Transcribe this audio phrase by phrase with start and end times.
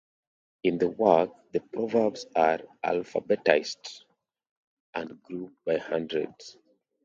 [0.63, 4.05] In the work, the proverbs are alphabetised
[4.95, 6.57] and grouped by hundreds.